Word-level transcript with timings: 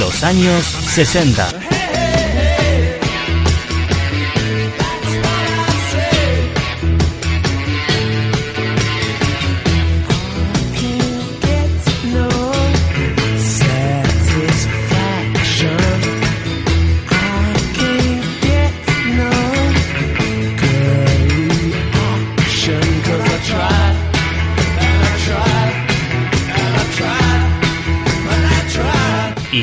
Los 0.00 0.24
años 0.24 0.64
60. 0.64 1.69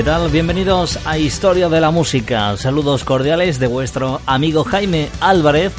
¿Qué 0.00 0.04
tal? 0.04 0.30
Bienvenidos 0.30 0.98
a 1.04 1.18
Historia 1.18 1.68
de 1.68 1.78
la 1.78 1.90
Música. 1.90 2.56
Saludos 2.56 3.04
cordiales 3.04 3.58
de 3.58 3.66
vuestro 3.66 4.22
amigo 4.24 4.64
Jaime 4.64 5.10
Álvarez, 5.20 5.74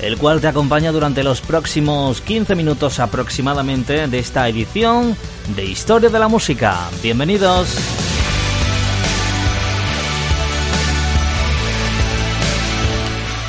el 0.00 0.16
cual 0.16 0.40
te 0.40 0.48
acompaña 0.48 0.92
durante 0.92 1.22
los 1.22 1.42
próximos 1.42 2.22
15 2.22 2.54
minutos 2.54 3.00
aproximadamente 3.00 4.08
de 4.08 4.18
esta 4.18 4.48
edición 4.48 5.14
de 5.54 5.66
Historia 5.66 6.08
de 6.08 6.18
la 6.18 6.26
Música. 6.26 6.88
Bienvenidos. 7.02 7.68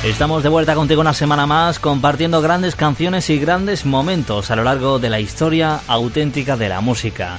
Estamos 0.04 0.42
de 0.42 0.50
vuelta 0.50 0.74
contigo 0.74 1.00
una 1.00 1.14
semana 1.14 1.46
más 1.46 1.78
compartiendo 1.78 2.42
grandes 2.42 2.76
canciones 2.76 3.30
y 3.30 3.38
grandes 3.38 3.86
momentos 3.86 4.50
a 4.50 4.56
lo 4.56 4.64
largo 4.64 4.98
de 4.98 5.08
la 5.08 5.20
historia 5.20 5.80
auténtica 5.86 6.58
de 6.58 6.68
la 6.68 6.82
música. 6.82 7.38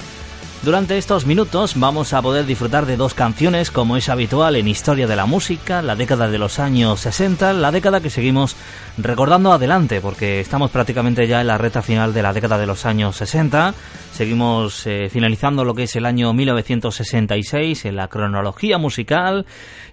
Durante 0.62 0.98
estos 0.98 1.26
minutos 1.26 1.80
vamos 1.80 2.12
a 2.12 2.22
poder 2.22 2.46
disfrutar 2.46 2.86
de 2.86 2.98
dos 2.98 3.14
canciones 3.14 3.72
como 3.72 3.96
es 3.96 4.10
habitual 4.10 4.58
en 4.58 4.68
Historia 4.68 5.08
de 5.08 5.16
la 5.16 5.26
Música, 5.26 5.82
la 5.82 5.96
década 5.96 6.28
de 6.28 6.38
los 6.38 6.60
años 6.60 7.00
60, 7.00 7.54
la 7.54 7.72
década 7.72 8.02
que 8.02 8.10
seguimos 8.10 8.58
recordando 8.98 9.54
adelante 9.54 10.02
porque 10.02 10.42
estamos 10.42 10.70
prácticamente 10.70 11.28
ya 11.28 11.40
en 11.40 11.48
la 11.48 11.58
reta 11.58 11.82
final 11.82 12.14
de 12.14 12.24
la 12.24 12.34
década 12.34 12.58
de 12.58 12.66
los 12.66 12.86
años 12.86 13.16
60. 13.16 13.74
Seguimos 14.12 14.86
eh, 14.86 15.08
finalizando 15.10 15.64
lo 15.64 15.74
que 15.74 15.84
es 15.84 15.96
el 15.96 16.06
año 16.06 16.34
1966 16.34 17.86
en 17.86 17.96
la 17.96 18.10
cronología 18.10 18.78
musical 18.78 19.46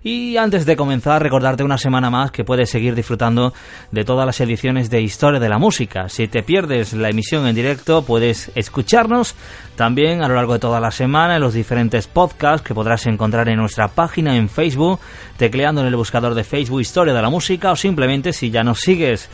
y 0.02 0.36
antes 0.36 0.66
de 0.66 0.74
comenzar 0.74 1.22
recordarte 1.22 1.62
una 1.62 1.78
semana 1.78 2.10
más 2.10 2.32
que 2.32 2.42
puedes 2.42 2.70
seguir 2.70 2.96
disfrutando 2.96 3.54
de 3.92 4.04
todas 4.04 4.26
las 4.26 4.40
ediciones 4.40 4.90
de 4.90 5.00
Historia 5.00 5.38
de 5.38 5.48
la 5.48 5.58
Música. 5.58 6.08
Si 6.08 6.26
te 6.26 6.42
pierdes 6.42 6.92
la 6.92 7.10
emisión 7.10 7.46
en 7.46 7.54
directo 7.54 8.02
puedes 8.02 8.50
escucharnos 8.56 9.36
también 9.76 10.24
a 10.24 10.28
lo 10.28 10.34
largo 10.34 10.54
de 10.54 10.55
toda 10.58 10.80
la 10.80 10.90
semana 10.90 11.36
en 11.36 11.42
los 11.42 11.54
diferentes 11.54 12.06
podcasts 12.06 12.66
que 12.66 12.74
podrás 12.74 13.06
encontrar 13.06 13.48
en 13.48 13.58
nuestra 13.58 13.88
página 13.88 14.36
en 14.36 14.48
Facebook, 14.48 15.00
tecleando 15.36 15.80
en 15.80 15.86
el 15.86 15.96
buscador 15.96 16.34
de 16.34 16.44
Facebook 16.44 16.80
Historia 16.80 17.14
de 17.14 17.22
la 17.22 17.30
Música 17.30 17.72
o 17.72 17.76
simplemente 17.76 18.32
si 18.32 18.50
ya 18.50 18.62
nos 18.62 18.80
sigues 18.80 19.28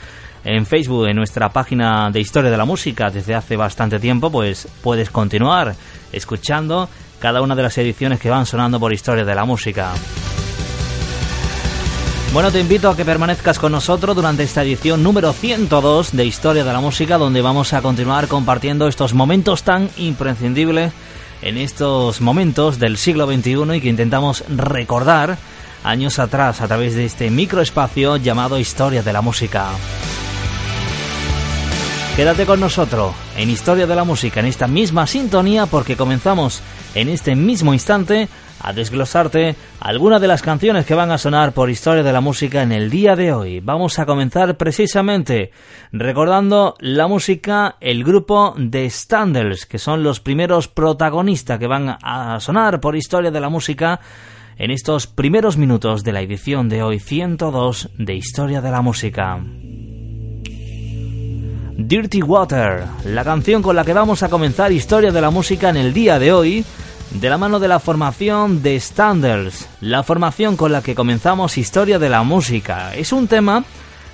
en 0.45 0.67
Facebook, 0.67 1.07
en 1.07 1.17
nuestra 1.17 1.49
página 1.51 2.11
de 2.11 2.21
Historia 2.21 2.51
de 2.51 2.57
la 2.57 2.65
Música 2.65 3.11
desde 3.11 3.35
hace 3.35 3.57
bastante 3.57 3.99
tiempo, 3.99 4.31
pues 4.31 4.69
puedes 4.83 5.11
continuar 5.11 5.75
escuchando 6.13 6.89
cada 7.21 7.43
una 7.43 7.55
de 7.55 7.63
las 7.63 7.79
ediciones 7.79 8.19
que 8.19 8.31
van 8.31 8.47
sonando 8.47 8.81
por 8.81 8.93
Historia 8.93 9.25
de 9.25 9.35
la 9.35 9.45
Música. 9.45 9.93
Bueno, 12.33 12.51
te 12.51 12.61
invito 12.61 12.89
a 12.89 12.97
que 12.97 13.05
permanezcas 13.05 13.59
con 13.59 13.73
nosotros 13.73 14.17
durante 14.17 14.43
esta 14.43 14.63
edición 14.63 15.03
número 15.03 15.35
102 15.35 16.13
de 16.13 16.25
Historia 16.25 16.65
de 16.65 16.73
la 16.73 16.81
Música, 16.81 17.19
donde 17.19 17.43
vamos 17.43 17.75
a 17.75 17.83
continuar 17.83 18.27
compartiendo 18.27 18.89
estos 18.89 19.13
momentos 19.13 19.65
tan 19.65 19.91
imprescindibles 19.99 20.95
en 21.43 21.59
estos 21.59 22.21
momentos 22.21 22.79
del 22.79 22.97
siglo 22.97 23.27
XXI 23.27 23.77
y 23.77 23.81
que 23.81 23.89
intentamos 23.89 24.45
recordar 24.49 25.37
años 25.85 26.19
atrás 26.19 26.61
a 26.61 26.69
través 26.69 26.95
de 26.95 27.05
este 27.05 27.31
microespacio 27.31 28.17
llamado 28.17 28.59
Historia 28.59 29.03
de 29.03 29.13
la 29.13 29.21
Música. 29.21 29.67
Quédate 32.17 32.47
con 32.47 32.61
nosotros 32.61 33.15
en 33.37 33.51
Historia 33.51 33.87
de 33.87 33.97
la 33.97 34.05
Música, 34.05 34.41
en 34.41 34.47
esta 34.47 34.69
misma 34.69 35.07
sintonía, 35.07 35.67
porque 35.67 35.97
comenzamos 35.97 36.61
en 36.95 37.09
este 37.09 37.35
mismo 37.35 37.73
instante 37.73 38.29
a 38.63 38.73
desglosarte 38.73 39.57
algunas 39.81 40.21
de 40.21 40.29
las 40.29 40.43
canciones 40.43 40.87
que 40.87 40.95
van 40.95 41.11
a 41.11 41.19
sonar 41.19 41.53
por 41.53 41.71
Historia 41.71 42.03
de 42.03 42.13
la 42.13 42.21
Música 42.21 42.63
en 42.63 42.73
el 42.73 42.91
día 42.91 43.17
de 43.17 43.33
hoy. 43.33 43.61
Vamos 43.61 43.99
a 43.99 44.07
comenzar 44.07 44.57
precisamente 44.57 45.51
recordando 45.91 46.77
la 46.79 47.09
música, 47.09 47.77
el 47.81 48.05
grupo 48.05 48.55
de 48.57 48.89
Standards, 48.89 49.67
que 49.67 49.79
son 49.79 50.03
los 50.03 50.21
primeros 50.21 50.69
protagonistas 50.69 51.59
que 51.59 51.67
van 51.67 51.97
a 52.03 52.39
sonar 52.41 52.81
por 52.81 52.97
Historia 52.97 53.31
de 53.31 53.41
la 53.41 53.49
Música 53.49 54.01
en 54.57 54.71
estos 54.71 55.07
primeros 55.07 55.57
minutos 55.57 56.05
de 56.05 56.13
la 56.13 56.21
edición 56.21 56.69
de 56.69 56.83
hoy 56.83 57.01
102 57.01 57.91
de 57.99 58.15
Historia 58.15 58.61
de 58.61 58.71
la 58.71 58.81
Música. 58.81 59.41
Dirty 61.77 62.23
Water, 62.23 62.85
la 63.07 63.25
canción 63.25 63.61
con 63.61 63.75
la 63.75 63.85
que 63.85 63.93
vamos 63.93 64.23
a 64.23 64.29
comenzar 64.29 64.71
Historia 64.71 65.11
de 65.11 65.21
la 65.21 65.31
Música 65.31 65.71
en 65.71 65.77
el 65.77 65.93
día 65.93 66.19
de 66.19 66.33
hoy, 66.33 66.65
de 67.15 67.31
la 67.31 67.39
mano 67.39 67.61
de 67.61 67.69
la 67.69 67.79
formación 67.79 68.63
de 68.63 68.79
Standards, 68.79 69.69
la 69.81 70.03
formación 70.03 70.57
con 70.57 70.73
la 70.73 70.83
que 70.83 70.95
comenzamos 70.95 71.59
Historia 71.59 71.99
de 71.99 72.09
la 72.09 72.23
Música. 72.23 72.95
Es 72.95 73.13
un 73.13 73.29
tema 73.29 73.65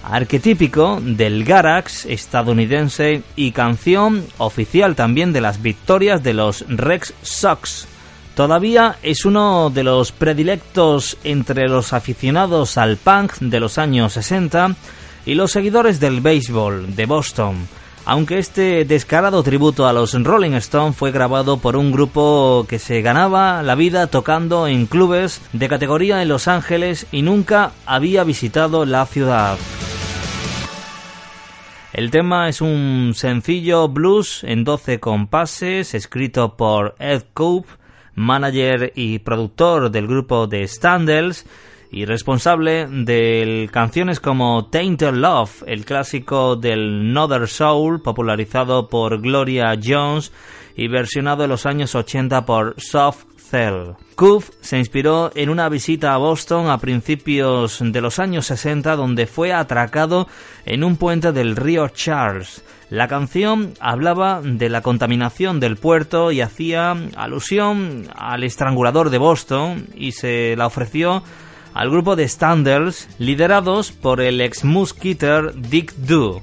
arquetípico 0.03 0.99
del 1.01 1.45
Garax 1.45 2.07
estadounidense 2.07 3.23
y 3.37 3.53
canción 3.53 4.25
oficial 4.39 4.97
también 4.97 5.33
de 5.33 5.41
las 5.41 5.63
victorias 5.63 6.23
de 6.23 6.35
los 6.35 6.65
Rex 6.69 7.15
Sox. 7.23 7.87
Todavía 8.35 8.97
es 9.03 9.25
uno 9.25 9.71
de 9.71 9.85
los 9.85 10.13
predilectos 10.13 11.17
entre 11.25 11.69
los 11.69 11.93
aficionados 11.93 12.79
al 12.79 12.97
punk 12.97 13.39
de 13.41 13.61
los 13.61 13.79
años 13.79 14.13
60 14.13 14.77
y 15.27 15.35
los 15.35 15.53
seguidores 15.53 16.01
del 16.01 16.21
béisbol 16.21 16.95
de 16.95 17.07
Boston, 17.07 17.69
aunque 18.09 18.39
este 18.39 18.87
descarado 18.87 19.43
tributo 19.43 19.87
a 19.87 19.93
los 19.93 20.15
Rolling 20.15 20.53
Stones 20.53 20.97
fue 20.97 21.13
grabado 21.13 21.59
por 21.59 21.77
un 21.77 21.93
grupo 21.93 22.65
que 22.67 22.79
se 22.79 23.03
ganaba 23.03 23.63
la 23.63 23.75
vida 23.75 24.07
tocando 24.07 24.67
en 24.67 24.87
clubes 24.87 25.43
de 25.53 25.69
categoría 25.69 26.23
en 26.23 26.29
Los 26.29 26.49
Ángeles 26.49 27.07
y 27.13 27.21
nunca 27.21 27.73
había 27.85 28.25
visitado 28.25 28.87
la 28.87 29.05
ciudad. 29.05 29.59
El 31.93 32.11
tema 32.11 32.49
es 32.49 32.63
un 32.63 33.13
sencillo 33.15 33.89
blues 33.89 34.43
en 34.43 34.65
12 34.65 35.01
compases 35.01 35.93
escrito 35.93 36.57
por 36.57 36.95
Ed 36.99 37.25
Coop 37.35 37.67
manager 38.15 38.91
y 38.97 39.19
productor 39.19 39.91
del 39.91 40.07
grupo 40.07 40.47
de 40.47 40.67
Standells 40.67 41.45
y 41.91 42.05
responsable 42.05 42.87
de 42.87 43.69
canciones 43.73 44.21
como 44.21 44.67
Tainted 44.67 45.15
Love, 45.15 45.63
el 45.67 45.85
clásico 45.85 46.57
del 46.57 47.13
Northern 47.13 47.47
Soul, 47.47 48.03
popularizado 48.03 48.89
por 48.89 49.21
Gloria 49.21 49.79
Jones 49.83 50.33
y 50.77 50.89
versionado 50.89 51.45
en 51.45 51.51
los 51.51 51.67
años 51.67 51.95
80 51.95 52.45
por 52.45 52.75
Soft 52.79 53.25
Cell. 53.37 53.95
Coof 54.15 54.51
se 54.61 54.79
inspiró 54.79 55.31
en 55.35 55.49
una 55.49 55.69
visita 55.69 56.13
a 56.13 56.19
Boston 56.19 56.69
a 56.69 56.79
principios 56.79 57.79
de 57.81 58.01
los 58.01 58.19
años 58.19 58.47
60 58.47 58.95
donde 58.95 59.27
fue 59.27 59.53
atracado 59.53 60.29
en 60.67 60.85
un 60.85 60.97
puente 60.97 61.33
del 61.33 61.57
río 61.57 61.89
Charles. 61.89 62.63
La 62.91 63.09
canción 63.09 63.75
hablaba 63.81 64.41
de 64.43 64.69
la 64.69 64.83
contaminación 64.83 65.61
del 65.61 65.77
puerto 65.77 66.33
y 66.33 66.41
hacía 66.41 66.97
alusión 67.17 68.09
al 68.15 68.45
estrangulador 68.45 69.11
de 69.11 69.19
Boston 69.19 69.87
y 69.95 70.13
se 70.13 70.57
la 70.57 70.67
ofreció 70.67 71.23
al 71.79 71.91
grupo 71.91 72.17
de 72.17 72.27
Standards 72.27 73.09
liderados 73.21 73.93
por 73.93 74.21
el 74.21 74.41
ex 74.41 74.65
Muskeeter 74.65 75.55
Dick 75.55 75.95
Doo. 75.95 76.43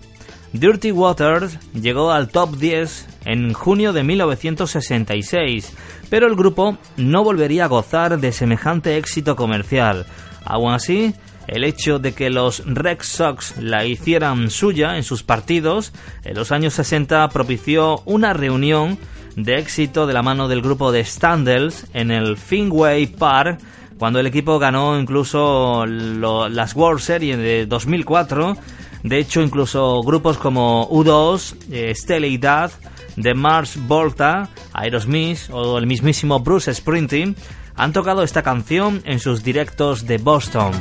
Dirty 0.53 0.93
Waters 0.93 1.59
llegó 1.73 2.13
al 2.13 2.29
top 2.29 2.55
10 2.55 3.05
en 3.25 3.51
junio 3.51 3.91
de 3.91 4.05
1966, 4.05 5.73
pero 6.09 6.27
el 6.27 6.37
grupo 6.37 6.77
no 6.95 7.25
volvería 7.25 7.65
a 7.65 7.67
gozar 7.67 8.17
de 8.17 8.31
semejante 8.31 8.95
éxito 8.95 9.35
comercial. 9.35 10.05
Aún 10.45 10.71
así, 10.71 11.13
el 11.47 11.65
hecho 11.65 11.99
de 11.99 12.13
que 12.13 12.29
los 12.29 12.63
Red 12.65 12.99
Sox 13.01 13.57
la 13.57 13.85
hicieran 13.85 14.49
suya 14.49 14.95
en 14.95 15.03
sus 15.03 15.23
partidos 15.23 15.91
en 16.23 16.35
los 16.35 16.53
años 16.53 16.75
60 16.75 17.27
propició 17.27 18.01
una 18.05 18.31
reunión 18.31 18.97
de 19.35 19.57
éxito 19.57 20.07
de 20.07 20.13
la 20.13 20.21
mano 20.21 20.47
del 20.47 20.61
grupo 20.61 20.93
de 20.93 21.03
Standells 21.03 21.87
en 21.93 22.11
el 22.11 22.37
Fenway 22.37 23.07
Park 23.07 23.59
cuando 23.97 24.19
el 24.19 24.27
equipo 24.27 24.59
ganó 24.59 24.99
incluso 24.99 25.85
las 25.85 26.75
World 26.75 27.01
Series 27.01 27.37
de 27.37 27.65
2004. 27.65 28.57
De 29.03 29.19
hecho, 29.19 29.41
incluso 29.41 30.01
grupos 30.01 30.37
como 30.37 30.89
U2, 30.89 31.55
eh, 31.71 31.93
Stella 31.95 32.37
Dad, 32.39 32.71
The 33.21 33.33
Mars 33.33 33.77
Volta, 33.87 34.49
Aerosmith 34.73 35.49
o 35.51 35.77
el 35.77 35.85
mismísimo 35.85 36.39
Bruce 36.39 36.73
Springsteen 36.73 37.35
han 37.75 37.93
tocado 37.93 38.23
esta 38.23 38.41
canción 38.41 39.01
en 39.05 39.19
sus 39.19 39.43
directos 39.43 40.07
de 40.07 40.17
Boston. 40.17 40.71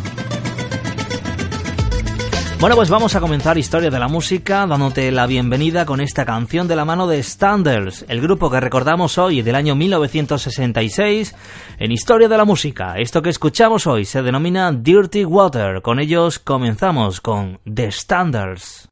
Bueno, 2.60 2.76
pues 2.76 2.88
vamos 2.88 3.14
a 3.14 3.20
comenzar 3.20 3.58
Historia 3.58 3.90
de 3.90 3.98
la 3.98 4.08
Música 4.08 4.66
dándote 4.66 5.10
la 5.10 5.26
bienvenida 5.26 5.84
con 5.84 6.00
esta 6.00 6.24
canción 6.24 6.66
de 6.66 6.76
la 6.76 6.84
mano 6.84 7.06
de 7.06 7.22
Standards, 7.22 8.06
el 8.08 8.20
grupo 8.20 8.50
que 8.50 8.60
recordamos 8.60 9.18
hoy 9.18 9.42
del 9.42 9.54
año 9.54 9.74
1966 9.74 11.34
en 11.78 11.92
Historia 11.92 12.28
de 12.28 12.36
la 12.38 12.44
Música. 12.44 12.94
Esto 12.98 13.20
que 13.20 13.30
escuchamos 13.30 13.86
hoy 13.86 14.04
se 14.04 14.22
denomina 14.22 14.72
Dirty 14.72 15.24
Water. 15.24 15.82
Con 15.82 15.98
ellos 16.00 16.38
comenzamos 16.38 17.20
con 17.20 17.60
The 17.64 17.90
Standards. 17.92 18.88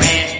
baby. 0.00 0.39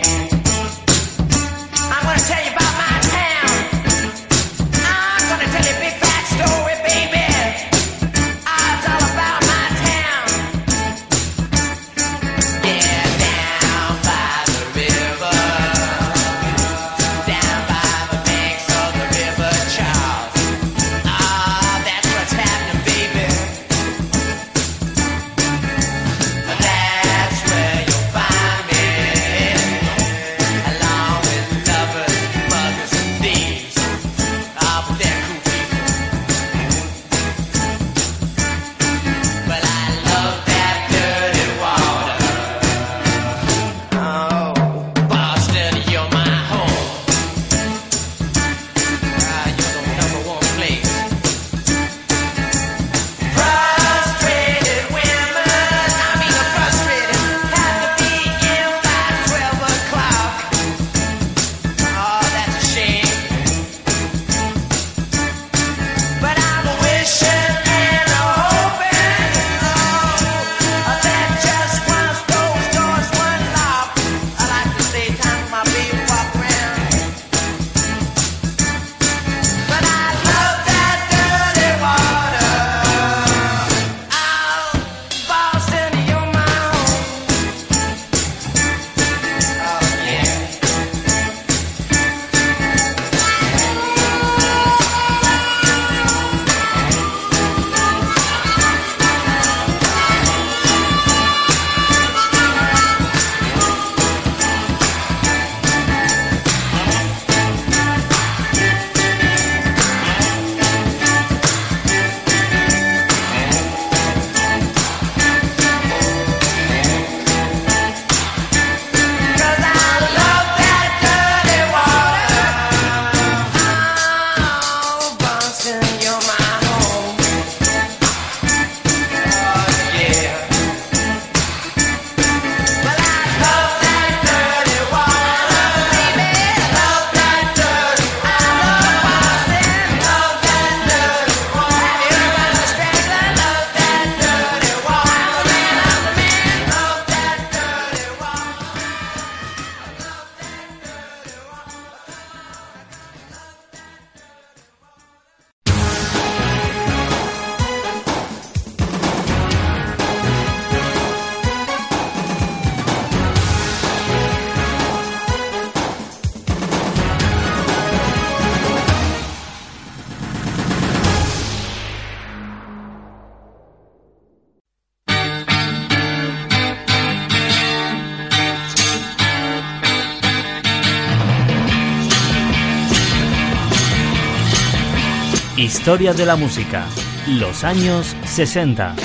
Historia 185.81 186.13
de 186.13 186.27
la 186.27 186.37
música. 186.37 186.85
Los 187.27 187.65
años 187.65 188.15
60. 188.27 188.97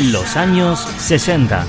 Los 0.00 0.36
años 0.36 0.80
60. 0.98 1.64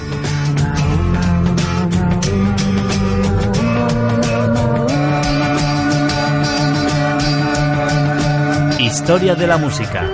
Historia 8.79 9.35
de 9.35 9.45
la 9.45 9.57
música. 9.57 10.09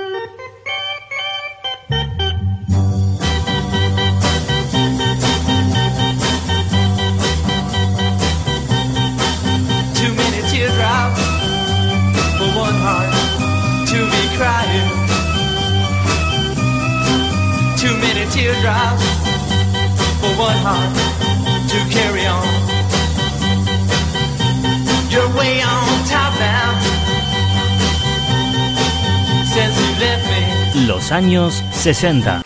Los 30.88 31.12
años 31.12 31.64
60. 31.72 32.42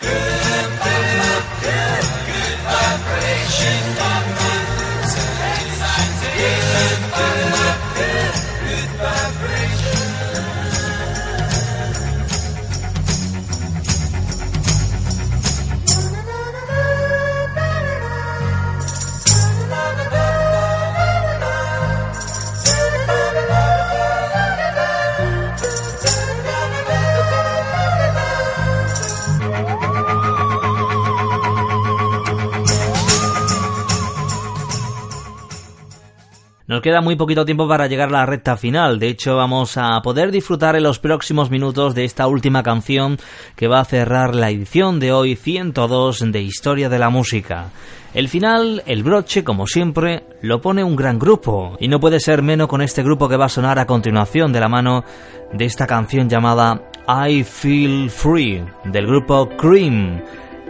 Nos 36.76 36.82
queda 36.82 37.00
muy 37.00 37.16
poquito 37.16 37.46
tiempo 37.46 37.66
para 37.66 37.86
llegar 37.86 38.10
a 38.10 38.12
la 38.12 38.26
recta 38.26 38.58
final. 38.58 38.98
De 38.98 39.08
hecho, 39.08 39.34
vamos 39.34 39.78
a 39.78 39.98
poder 40.02 40.30
disfrutar 40.30 40.76
en 40.76 40.82
los 40.82 40.98
próximos 40.98 41.50
minutos 41.50 41.94
de 41.94 42.04
esta 42.04 42.26
última 42.26 42.62
canción 42.62 43.16
que 43.56 43.66
va 43.66 43.80
a 43.80 43.84
cerrar 43.86 44.34
la 44.34 44.50
edición 44.50 45.00
de 45.00 45.10
hoy 45.10 45.36
102 45.36 46.30
de 46.30 46.42
Historia 46.42 46.90
de 46.90 46.98
la 46.98 47.08
Música. 47.08 47.70
El 48.12 48.28
final, 48.28 48.82
el 48.84 49.02
broche, 49.02 49.42
como 49.42 49.66
siempre, 49.66 50.24
lo 50.42 50.60
pone 50.60 50.84
un 50.84 50.96
gran 50.96 51.18
grupo, 51.18 51.78
y 51.80 51.88
no 51.88 51.98
puede 51.98 52.20
ser 52.20 52.42
menos 52.42 52.68
con 52.68 52.82
este 52.82 53.02
grupo 53.02 53.26
que 53.26 53.38
va 53.38 53.46
a 53.46 53.48
sonar 53.48 53.78
a 53.78 53.86
continuación 53.86 54.52
de 54.52 54.60
la 54.60 54.68
mano 54.68 55.02
de 55.54 55.64
esta 55.64 55.86
canción 55.86 56.28
llamada 56.28 56.82
I 57.08 57.42
Feel 57.42 58.10
Free, 58.10 58.62
del 58.84 59.06
grupo 59.06 59.48
Cream. 59.56 60.20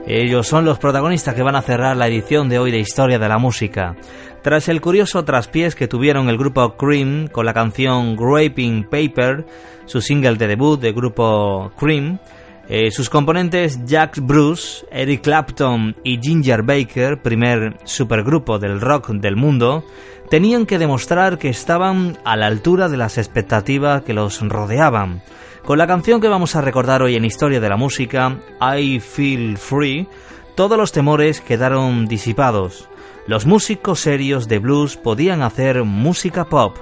Ellos 0.06 0.46
son 0.46 0.64
los 0.64 0.78
protagonistas 0.78 1.34
que 1.34 1.42
van 1.42 1.56
a 1.56 1.62
cerrar 1.62 1.96
la 1.96 2.06
edición 2.06 2.48
de 2.48 2.60
hoy 2.60 2.70
de 2.70 2.78
Historia 2.78 3.18
de 3.18 3.28
la 3.28 3.38
Música. 3.38 3.96
Tras 4.40 4.68
el 4.68 4.80
curioso 4.80 5.24
traspiés 5.24 5.74
que 5.74 5.88
tuvieron 5.88 6.28
el 6.28 6.38
grupo 6.38 6.76
Cream 6.76 7.26
con 7.26 7.44
la 7.44 7.52
canción 7.52 8.14
Graping 8.14 8.84
Paper, 8.84 9.44
su 9.84 10.00
single 10.00 10.36
de 10.36 10.46
debut 10.46 10.80
del 10.80 10.94
grupo 10.94 11.72
Cream, 11.76 12.20
eh, 12.68 12.92
sus 12.92 13.10
componentes 13.10 13.84
Jack 13.84 14.20
Bruce, 14.20 14.86
Eric 14.92 15.22
Clapton 15.22 15.96
y 16.04 16.20
Ginger 16.22 16.62
Baker, 16.62 17.20
primer 17.20 17.76
supergrupo 17.82 18.60
del 18.60 18.80
rock 18.80 19.10
del 19.10 19.34
mundo, 19.34 19.84
tenían 20.30 20.66
que 20.66 20.78
demostrar 20.78 21.38
que 21.38 21.48
estaban 21.48 22.16
a 22.24 22.36
la 22.36 22.46
altura 22.46 22.88
de 22.88 22.96
las 22.96 23.18
expectativas 23.18 24.02
que 24.02 24.14
los 24.14 24.40
rodeaban. 24.40 25.22
Con 25.66 25.76
la 25.76 25.86
canción 25.86 26.22
que 26.22 26.28
vamos 26.28 26.56
a 26.56 26.62
recordar 26.62 27.02
hoy 27.02 27.16
en 27.16 27.26
Historia 27.26 27.60
de 27.60 27.68
la 27.68 27.76
Música, 27.76 28.38
I 28.60 29.00
Feel 29.00 29.58
Free, 29.58 30.08
todos 30.54 30.78
los 30.78 30.92
temores 30.92 31.42
quedaron 31.42 32.06
disipados 32.06 32.88
los 33.26 33.44
músicos 33.44 34.00
serios 34.00 34.46
de 34.46 34.60
blues 34.60 34.96
podían 34.96 35.42
hacer 35.42 35.82
música 35.82 36.44
pop. 36.44 36.76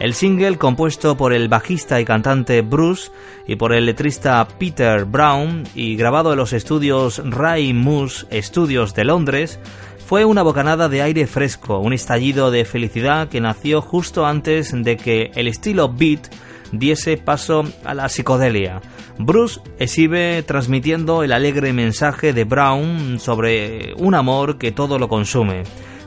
El 0.00 0.14
single, 0.14 0.58
compuesto 0.58 1.16
por 1.16 1.32
el 1.32 1.48
bajista 1.48 2.00
y 2.00 2.04
cantante 2.04 2.62
Bruce 2.62 3.12
y 3.46 3.54
por 3.54 3.72
el 3.72 3.86
letrista 3.86 4.46
Peter 4.58 5.04
Brown 5.04 5.62
y 5.76 5.94
grabado 5.94 6.32
en 6.32 6.38
los 6.38 6.52
estudios 6.52 7.22
Ray 7.24 7.72
Moose 7.72 8.26
Studios 8.42 8.92
de 8.94 9.04
Londres, 9.04 9.60
fue 10.04 10.24
una 10.24 10.42
bocanada 10.42 10.88
de 10.88 11.00
aire 11.00 11.28
fresco, 11.28 11.78
un 11.78 11.92
estallido 11.92 12.50
de 12.50 12.64
felicidad 12.64 13.28
que 13.28 13.40
nació 13.40 13.80
justo 13.80 14.26
antes 14.26 14.72
de 14.74 14.96
que 14.96 15.30
el 15.36 15.46
estilo 15.46 15.88
beat 15.88 16.26
diese 16.72 17.16
paso 17.16 17.64
a 17.84 17.94
la 17.94 18.08
psicodelia. 18.08 18.80
Bruce 19.18 19.60
exhibe 19.78 20.42
transmitiendo 20.42 21.22
el 21.22 21.32
alegre 21.32 21.72
mensaje 21.72 22.32
de 22.32 22.44
Brown 22.44 23.18
sobre 23.18 23.94
un 23.96 24.14
amor 24.14 24.58
que 24.58 24.72
todo 24.72 24.98
lo 24.98 25.08
consume. 25.08 25.62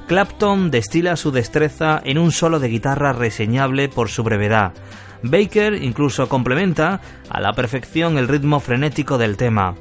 Clapton 0.07 0.71
destila 0.71 1.15
su 1.15 1.31
destreza 1.31 2.01
en 2.03 2.17
un 2.17 2.31
solo 2.31 2.59
de 2.59 2.69
guitarra 2.69 3.13
reseñable 3.13 3.89
por 3.89 4.09
su 4.09 4.23
brevedad. 4.23 4.73
Baker 5.23 5.73
incluso 5.81 6.29
complementa 6.29 7.01
a 7.29 7.41
la 7.41 7.53
perfección 7.53 8.17
el 8.17 8.27
ritmo 8.27 8.59
frenético 8.59 9.17
del 9.17 9.35
tema. 9.35 9.75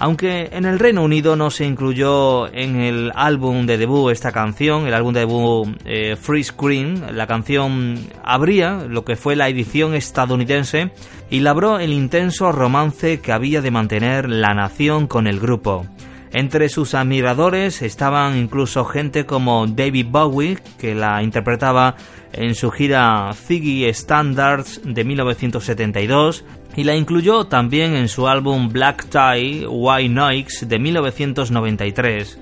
Aunque 0.00 0.48
en 0.52 0.64
el 0.64 0.78
Reino 0.78 1.02
Unido 1.02 1.34
no 1.34 1.50
se 1.50 1.64
incluyó 1.64 2.46
en 2.54 2.76
el 2.76 3.10
álbum 3.16 3.66
de 3.66 3.78
debut 3.78 4.12
esta 4.12 4.30
canción, 4.30 4.86
el 4.86 4.94
álbum 4.94 5.12
de 5.12 5.20
debut 5.20 5.76
eh, 5.84 6.14
Free 6.14 6.44
Screen, 6.44 7.16
la 7.16 7.26
canción 7.26 7.98
abría 8.22 8.84
lo 8.88 9.04
que 9.04 9.16
fue 9.16 9.34
la 9.34 9.48
edición 9.48 9.94
estadounidense 9.94 10.92
y 11.30 11.40
labró 11.40 11.80
el 11.80 11.92
intenso 11.92 12.52
romance 12.52 13.20
que 13.20 13.32
había 13.32 13.60
de 13.60 13.72
mantener 13.72 14.28
la 14.28 14.54
nación 14.54 15.08
con 15.08 15.26
el 15.26 15.40
grupo. 15.40 15.84
Entre 16.32 16.68
sus 16.68 16.94
admiradores 16.94 17.80
estaban 17.80 18.36
incluso 18.36 18.84
gente 18.84 19.24
como 19.24 19.66
David 19.66 20.06
Bowie, 20.10 20.58
que 20.78 20.94
la 20.94 21.22
interpretaba 21.22 21.96
en 22.32 22.54
su 22.54 22.70
gira 22.70 23.32
Ziggy 23.34 23.86
Standards 23.88 24.82
de 24.84 25.04
1972, 25.04 26.44
y 26.76 26.84
la 26.84 26.94
incluyó 26.94 27.46
también 27.46 27.94
en 27.94 28.08
su 28.08 28.28
álbum 28.28 28.68
Black 28.68 29.06
Tie 29.08 29.66
White 29.66 30.08
Noise 30.10 30.66
de 30.66 30.78
1993. 30.78 32.38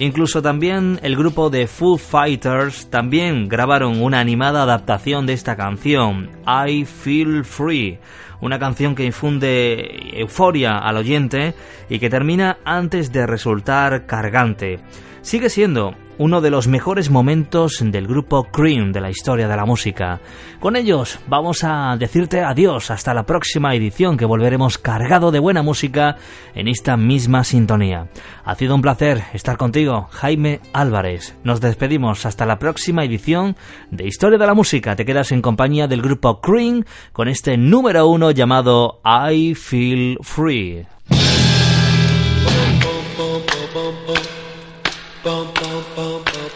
Incluso 0.00 0.40
también 0.40 0.98
el 1.02 1.14
grupo 1.14 1.50
de 1.50 1.66
Foo 1.66 1.98
Fighters 1.98 2.88
también 2.88 3.48
grabaron 3.48 4.02
una 4.02 4.18
animada 4.18 4.62
adaptación 4.62 5.26
de 5.26 5.34
esta 5.34 5.56
canción, 5.56 6.30
I 6.46 6.86
Feel 6.86 7.44
Free, 7.44 7.98
una 8.40 8.58
canción 8.58 8.94
que 8.94 9.04
infunde 9.04 10.18
euforia 10.18 10.78
al 10.78 10.96
oyente 10.96 11.54
y 11.88 11.98
que 11.98 12.10
termina 12.10 12.58
antes 12.64 13.12
de 13.12 13.26
resultar 13.26 14.06
cargante. 14.06 14.80
Sigue 15.22 15.50
siendo 15.50 15.94
uno 16.20 16.42
de 16.42 16.50
los 16.50 16.68
mejores 16.68 17.08
momentos 17.10 17.82
del 17.82 18.06
grupo 18.06 18.44
Cream 18.44 18.92
de 18.92 19.00
la 19.00 19.08
historia 19.08 19.48
de 19.48 19.56
la 19.56 19.64
música. 19.64 20.20
Con 20.60 20.76
ellos 20.76 21.18
vamos 21.28 21.64
a 21.64 21.96
decirte 21.98 22.42
adiós 22.42 22.90
hasta 22.90 23.14
la 23.14 23.24
próxima 23.24 23.74
edición 23.74 24.18
que 24.18 24.26
volveremos 24.26 24.76
cargado 24.76 25.30
de 25.30 25.38
buena 25.38 25.62
música 25.62 26.16
en 26.54 26.68
esta 26.68 26.98
misma 26.98 27.42
sintonía. 27.42 28.08
Ha 28.44 28.54
sido 28.54 28.74
un 28.74 28.82
placer 28.82 29.22
estar 29.32 29.56
contigo, 29.56 30.08
Jaime 30.10 30.60
Álvarez. 30.74 31.34
Nos 31.42 31.62
despedimos 31.62 32.26
hasta 32.26 32.44
la 32.44 32.58
próxima 32.58 33.02
edición 33.02 33.56
de 33.90 34.06
Historia 34.06 34.38
de 34.38 34.46
la 34.46 34.52
Música. 34.52 34.96
Te 34.96 35.06
quedas 35.06 35.32
en 35.32 35.40
compañía 35.40 35.88
del 35.88 36.02
grupo 36.02 36.42
Cream 36.42 36.84
con 37.14 37.28
este 37.28 37.56
número 37.56 38.06
uno 38.06 38.30
llamado 38.30 39.00
I 39.06 39.54
Feel 39.54 40.18
Free. 40.20 40.86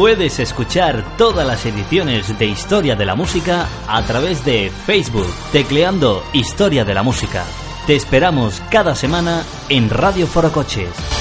Puedes 0.01 0.39
escuchar 0.39 1.15
todas 1.15 1.45
las 1.45 1.63
ediciones 1.63 2.39
de 2.39 2.47
Historia 2.47 2.95
de 2.95 3.05
la 3.05 3.13
Música 3.13 3.67
a 3.87 4.01
través 4.01 4.43
de 4.43 4.71
Facebook, 4.71 5.31
tecleando 5.51 6.23
Historia 6.33 6.83
de 6.83 6.95
la 6.95 7.03
Música. 7.03 7.45
Te 7.85 7.95
esperamos 7.95 8.63
cada 8.71 8.95
semana 8.95 9.43
en 9.69 9.91
Radio 9.91 10.25
Foro 10.25 10.51
Coches. 10.51 11.20